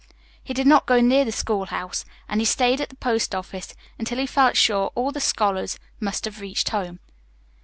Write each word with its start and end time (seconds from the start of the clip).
He 0.43 0.55
did 0.55 0.65
not 0.65 0.87
go 0.87 0.99
near 0.99 1.25
the 1.25 1.31
schoolhouse, 1.31 2.05
and 2.27 2.41
he 2.41 2.45
stayed 2.45 2.81
at 2.81 2.89
the 2.89 2.95
post 2.95 3.35
office 3.35 3.75
until 3.99 4.17
he 4.17 4.25
felt 4.25 4.57
sure 4.57 4.91
all 4.95 5.11
the 5.11 5.21
scholars 5.21 5.77
must 5.99 6.25
have 6.25 6.41
reached 6.41 6.69
home. 6.69 6.99